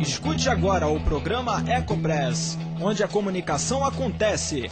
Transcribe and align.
Escute 0.00 0.48
agora 0.48 0.86
o 0.86 1.02
programa 1.02 1.60
Ecopress, 1.68 2.56
onde 2.80 3.02
a 3.02 3.08
comunicação 3.08 3.84
acontece. 3.84 4.68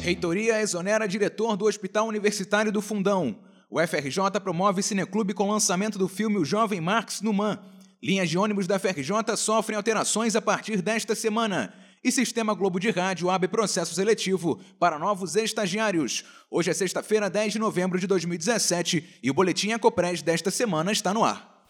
Reitoria 0.00 0.60
exonera 0.60 1.08
diretor 1.08 1.56
do 1.56 1.64
Hospital 1.64 2.06
Universitário 2.06 2.70
do 2.70 2.82
Fundão. 2.82 3.38
O 3.70 3.80
FRJ 3.80 4.38
promove 4.42 4.82
cineclube 4.82 5.32
com 5.32 5.50
lançamento 5.50 5.98
do 5.98 6.08
filme 6.08 6.36
O 6.36 6.44
Jovem 6.44 6.80
Marx 6.80 7.22
no 7.22 7.32
MAN. 7.32 7.58
Linhas 8.02 8.28
de 8.28 8.36
ônibus 8.36 8.66
da 8.66 8.78
FRJ 8.78 9.34
sofrem 9.36 9.76
alterações 9.76 10.36
a 10.36 10.42
partir 10.42 10.82
desta 10.82 11.14
semana. 11.14 11.72
E 12.02 12.10
Sistema 12.10 12.54
Globo 12.54 12.80
de 12.80 12.88
Rádio 12.88 13.28
abre 13.28 13.46
processo 13.46 13.94
seletivo 13.94 14.58
para 14.78 14.98
novos 14.98 15.36
estagiários. 15.36 16.24
Hoje 16.50 16.70
é 16.70 16.72
sexta-feira, 16.72 17.28
10 17.28 17.52
de 17.52 17.58
novembro 17.58 18.00
de 18.00 18.06
2017 18.06 19.18
e 19.22 19.30
o 19.30 19.34
Boletim 19.34 19.72
Ecopres 19.72 20.22
desta 20.22 20.50
semana 20.50 20.92
está 20.92 21.12
no 21.12 21.22
ar. 21.22 21.62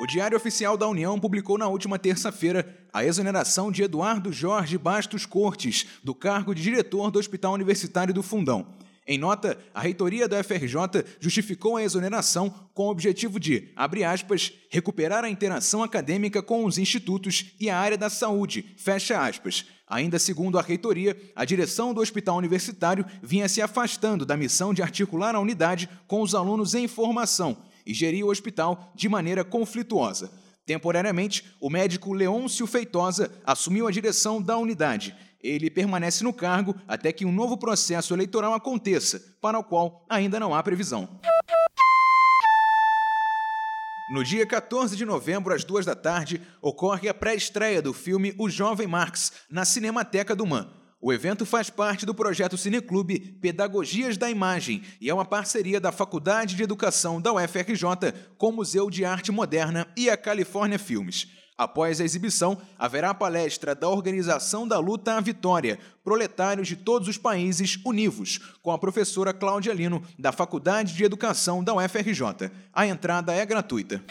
O 0.00 0.06
Diário 0.06 0.36
Oficial 0.36 0.76
da 0.76 0.86
União 0.86 1.18
publicou 1.18 1.58
na 1.58 1.66
última 1.66 1.98
terça-feira 1.98 2.78
a 2.92 3.04
exoneração 3.04 3.72
de 3.72 3.82
Eduardo 3.82 4.32
Jorge 4.32 4.78
Bastos 4.78 5.26
Cortes 5.26 5.88
do 6.04 6.14
cargo 6.14 6.54
de 6.54 6.62
diretor 6.62 7.10
do 7.10 7.18
Hospital 7.18 7.54
Universitário 7.54 8.14
do 8.14 8.22
Fundão. 8.22 8.64
Em 9.06 9.18
nota, 9.18 9.58
a 9.74 9.80
reitoria 9.80 10.28
da 10.28 10.42
FRJ 10.44 11.04
justificou 11.18 11.76
a 11.76 11.82
exoneração 11.82 12.50
com 12.74 12.86
o 12.86 12.90
objetivo 12.90 13.40
de, 13.40 13.72
abre 13.74 14.04
aspas, 14.04 14.52
recuperar 14.68 15.24
a 15.24 15.30
interação 15.30 15.82
acadêmica 15.82 16.42
com 16.42 16.64
os 16.64 16.78
institutos 16.78 17.52
e 17.58 17.68
a 17.68 17.78
área 17.78 17.96
da 17.96 18.10
saúde, 18.10 18.74
fecha 18.76 19.18
aspas. 19.20 19.66
Ainda 19.88 20.18
segundo 20.18 20.58
a 20.58 20.62
reitoria, 20.62 21.16
a 21.34 21.44
direção 21.44 21.92
do 21.92 22.00
hospital 22.00 22.36
universitário 22.36 23.04
vinha 23.22 23.48
se 23.48 23.60
afastando 23.60 24.24
da 24.24 24.36
missão 24.36 24.72
de 24.72 24.82
articular 24.82 25.34
a 25.34 25.40
unidade 25.40 25.88
com 26.06 26.20
os 26.20 26.34
alunos 26.34 26.74
em 26.74 26.86
formação 26.86 27.56
e 27.84 27.92
gerir 27.92 28.24
o 28.24 28.30
hospital 28.30 28.92
de 28.94 29.08
maneira 29.08 29.42
conflituosa. 29.42 30.30
Temporariamente, 30.64 31.44
o 31.60 31.68
médico 31.68 32.12
Leôncio 32.12 32.64
Feitosa 32.66 33.32
assumiu 33.44 33.88
a 33.88 33.90
direção 33.90 34.40
da 34.40 34.56
unidade 34.56 35.16
ele 35.42 35.70
permanece 35.70 36.24
no 36.24 36.32
cargo 36.32 36.74
até 36.86 37.12
que 37.12 37.24
um 37.24 37.32
novo 37.32 37.56
processo 37.56 38.14
eleitoral 38.14 38.54
aconteça, 38.54 39.20
para 39.40 39.58
o 39.58 39.64
qual 39.64 40.04
ainda 40.08 40.38
não 40.38 40.54
há 40.54 40.62
previsão. 40.62 41.08
No 44.10 44.24
dia 44.24 44.44
14 44.44 44.96
de 44.96 45.04
novembro, 45.04 45.54
às 45.54 45.62
duas 45.62 45.86
da 45.86 45.94
tarde, 45.94 46.42
ocorre 46.60 47.08
a 47.08 47.14
pré-estreia 47.14 47.80
do 47.80 47.92
filme 47.92 48.34
O 48.36 48.50
Jovem 48.50 48.88
Marx, 48.88 49.32
na 49.48 49.64
Cinemateca 49.64 50.34
do 50.34 50.44
MAN. 50.44 50.68
O 51.00 51.12
evento 51.12 51.46
faz 51.46 51.70
parte 51.70 52.04
do 52.04 52.14
projeto 52.14 52.58
Cineclube 52.58 53.20
Pedagogias 53.40 54.16
da 54.18 54.28
Imagem 54.28 54.82
e 55.00 55.08
é 55.08 55.14
uma 55.14 55.24
parceria 55.24 55.80
da 55.80 55.92
Faculdade 55.92 56.56
de 56.56 56.62
Educação 56.62 57.20
da 57.20 57.32
UFRJ 57.32 58.12
com 58.36 58.48
o 58.48 58.52
Museu 58.52 58.90
de 58.90 59.04
Arte 59.04 59.32
Moderna 59.32 59.86
e 59.96 60.10
a 60.10 60.16
Califórnia 60.16 60.78
Filmes. 60.78 61.28
Após 61.60 62.00
a 62.00 62.04
exibição, 62.06 62.56
haverá 62.78 63.10
a 63.10 63.14
palestra 63.14 63.74
da 63.74 63.86
Organização 63.86 64.66
da 64.66 64.78
Luta 64.78 65.12
à 65.12 65.20
Vitória, 65.20 65.78
Proletários 66.02 66.66
de 66.66 66.74
Todos 66.74 67.06
os 67.06 67.18
Países 67.18 67.78
Univos, 67.84 68.38
com 68.62 68.72
a 68.72 68.78
professora 68.78 69.34
Cláudia 69.34 69.74
Lino, 69.74 70.02
da 70.18 70.32
Faculdade 70.32 70.94
de 70.94 71.04
Educação 71.04 71.62
da 71.62 71.74
UFRJ. 71.74 72.50
A 72.72 72.86
entrada 72.86 73.34
é 73.34 73.44
gratuita. 73.44 74.02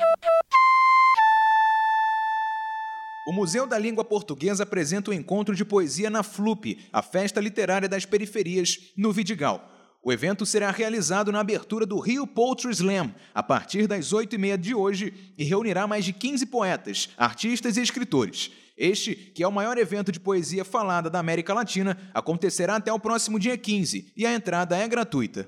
O 3.26 3.34
Museu 3.34 3.66
da 3.66 3.80
Língua 3.80 4.06
Portuguesa 4.06 4.62
apresenta 4.62 5.10
o 5.10 5.14
encontro 5.14 5.56
de 5.56 5.66
poesia 5.66 6.12
na 6.12 6.22
FLUP, 6.22 6.78
a 6.94 7.02
festa 7.02 7.42
literária 7.42 7.90
das 7.90 8.06
periferias, 8.06 8.92
no 8.96 9.12
Vidigal. 9.12 9.79
O 10.10 10.12
evento 10.12 10.44
será 10.44 10.72
realizado 10.72 11.32
na 11.32 11.40
abertura 11.40 11.86
do 11.86 12.00
Rio 12.00 12.26
Poetry 12.26 12.72
Slam, 12.72 13.14
a 13.32 13.44
partir 13.44 13.86
das 13.86 14.12
8h30 14.12 14.58
de 14.58 14.74
hoje, 14.74 15.14
e 15.38 15.44
reunirá 15.44 15.86
mais 15.86 16.04
de 16.04 16.12
15 16.12 16.48
poetas, 16.48 17.10
artistas 17.16 17.78
e 17.78 17.82
escritores. 17.84 18.50
Este, 18.76 19.14
que 19.14 19.44
é 19.44 19.48
o 19.48 19.52
maior 19.52 19.78
evento 19.78 20.12
de 20.12 20.20
poesia 20.20 20.66
falada 20.66 21.12
da 21.12 21.20
América 21.20 21.54
Latina, 21.54 21.96
acontecerá 22.12 22.78
até 22.78 22.92
o 22.92 23.00
próximo 23.00 23.38
dia 23.38 23.56
15 23.56 24.12
e 24.18 24.26
a 24.26 24.34
entrada 24.34 24.76
é 24.76 24.88
gratuita. 24.88 25.48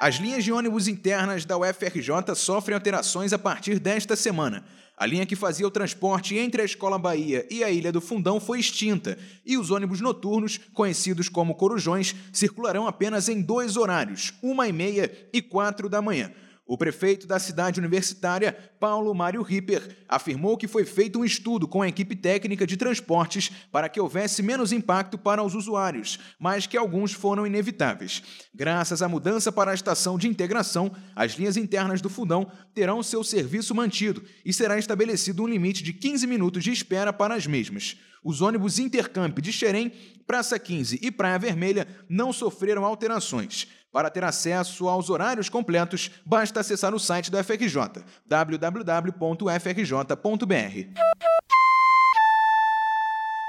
As 0.00 0.14
linhas 0.14 0.42
de 0.42 0.50
ônibus 0.50 0.88
internas 0.88 1.44
da 1.44 1.58
UFRJ 1.58 2.34
sofrem 2.34 2.74
alterações 2.74 3.34
a 3.34 3.38
partir 3.38 3.78
desta 3.78 4.16
semana. 4.16 4.64
A 4.96 5.04
linha 5.04 5.26
que 5.26 5.36
fazia 5.36 5.66
o 5.66 5.70
transporte 5.70 6.38
entre 6.38 6.62
a 6.62 6.64
Escola 6.64 6.98
Bahia 6.98 7.46
e 7.50 7.62
a 7.62 7.70
Ilha 7.70 7.92
do 7.92 8.00
Fundão 8.00 8.40
foi 8.40 8.60
extinta, 8.60 9.18
e 9.44 9.58
os 9.58 9.70
ônibus 9.70 10.00
noturnos, 10.00 10.58
conhecidos 10.72 11.28
como 11.28 11.54
corujões, 11.54 12.16
circularão 12.32 12.86
apenas 12.86 13.28
em 13.28 13.42
dois 13.42 13.76
horários, 13.76 14.32
uma 14.42 14.66
e 14.66 14.72
meia 14.72 15.12
e 15.34 15.42
quatro 15.42 15.86
da 15.86 16.00
manhã. 16.00 16.32
O 16.70 16.78
prefeito 16.78 17.26
da 17.26 17.40
cidade 17.40 17.80
universitária, 17.80 18.56
Paulo 18.78 19.12
Mário 19.12 19.42
Ripper, 19.42 19.88
afirmou 20.08 20.56
que 20.56 20.68
foi 20.68 20.84
feito 20.84 21.18
um 21.18 21.24
estudo 21.24 21.66
com 21.66 21.82
a 21.82 21.88
equipe 21.88 22.14
técnica 22.14 22.64
de 22.64 22.76
transportes 22.76 23.50
para 23.72 23.88
que 23.88 24.00
houvesse 24.00 24.40
menos 24.40 24.70
impacto 24.70 25.18
para 25.18 25.42
os 25.42 25.56
usuários, 25.56 26.20
mas 26.38 26.68
que 26.68 26.76
alguns 26.76 27.12
foram 27.12 27.44
inevitáveis. 27.44 28.22
Graças 28.54 29.02
à 29.02 29.08
mudança 29.08 29.50
para 29.50 29.72
a 29.72 29.74
estação 29.74 30.16
de 30.16 30.28
integração, 30.28 30.92
as 31.16 31.32
linhas 31.32 31.56
internas 31.56 32.00
do 32.00 32.08
Fundão 32.08 32.48
terão 32.72 33.02
seu 33.02 33.24
serviço 33.24 33.74
mantido 33.74 34.22
e 34.44 34.52
será 34.52 34.78
estabelecido 34.78 35.42
um 35.42 35.48
limite 35.48 35.82
de 35.82 35.92
15 35.92 36.24
minutos 36.24 36.62
de 36.62 36.70
espera 36.70 37.12
para 37.12 37.34
as 37.34 37.48
mesmas. 37.48 37.96
Os 38.22 38.42
ônibus 38.42 38.78
Intercamp 38.78 39.36
de 39.40 39.52
Xerém, 39.52 39.92
Praça 40.24 40.56
15 40.56 41.00
e 41.02 41.10
Praia 41.10 41.38
Vermelha 41.38 41.88
não 42.08 42.32
sofreram 42.32 42.84
alterações. 42.84 43.66
Para 43.92 44.08
ter 44.10 44.22
acesso 44.22 44.88
aos 44.88 45.10
horários 45.10 45.48
completos, 45.48 46.10
basta 46.24 46.60
acessar 46.60 46.94
o 46.94 47.00
site 47.00 47.30
do 47.30 47.42
FRJ, 47.42 48.04
www.frj.br. 48.26 49.10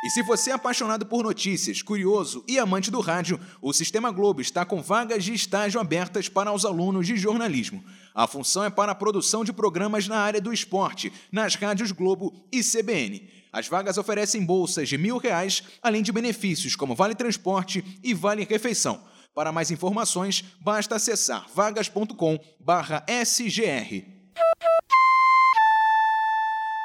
E 0.03 0.09
se 0.09 0.24
você 0.24 0.50
é 0.50 0.53
apaixonado 0.53 1.06
por 1.06 1.24
notícias, 1.24 1.84
curioso 1.84 2.44
e 2.47 2.57
amante 2.57 2.90
do 2.90 3.00
rádio, 3.00 3.40
o 3.62 3.72
Sistema 3.72 4.09
Globo 4.09 4.41
está 4.41 4.66
com 4.66 4.81
vagas 4.81 5.24
de 5.24 5.31
estágio 5.31 5.79
abertas 5.79 6.28
para 6.28 6.52
os 6.52 6.66
alunos 6.66 7.06
de 7.06 7.16
jornalismo. 7.16 7.84
A 8.16 8.25
função 8.25 8.63
é 8.63 8.69
para 8.72 8.94
a 8.94 8.96
produção 8.96 9.46
de 9.46 9.53
programas 9.53 10.08
na 10.08 10.18
área 10.18 10.41
do 10.41 10.52
esporte, 10.52 11.13
nas 11.31 11.53
rádios 11.53 11.91
Globo 11.91 12.34
e 12.52 12.63
CBN. 12.63 13.29
As 13.53 13.68
vagas 13.68 14.00
oferecem 14.00 14.44
bolsas 14.44 14.90
de 14.90 14.97
mil 14.97 15.18
reais, 15.18 15.62
além 15.84 16.02
de 16.02 16.12
benefícios 16.12 16.75
como 16.75 16.96
vale 16.96 17.13
transporte 17.13 17.85
e 18.03 18.12
vale 18.12 18.44
refeição. 18.44 19.03
Para 19.34 19.52
mais 19.52 19.72
informações, 19.72 20.44
basta 20.59 20.96
acessar 20.96 21.47
vagas.com/sgr. 21.53 24.06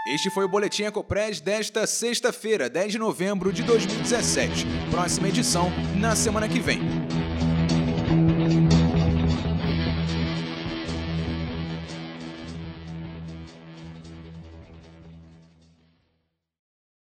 Este 0.09 0.31
foi 0.31 0.45
o 0.45 0.49
Boletim 0.49 0.85
Ecopres 0.85 1.41
desta 1.41 1.85
sexta-feira, 1.85 2.71
10 2.71 2.93
de 2.93 2.99
novembro 2.99 3.53
de 3.53 3.65
2017. 3.65 4.65
Próxima 4.89 5.29
edição 5.29 5.69
na 5.97 6.15
semana 6.15 6.49
que 6.49 6.61
vem. 6.61 6.79